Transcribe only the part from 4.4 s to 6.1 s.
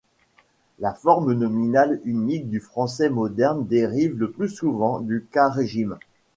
souvent du cas régime.